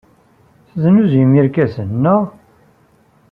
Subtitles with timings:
[0.69, 2.21] Tesnuzuyem irkasen, naɣ?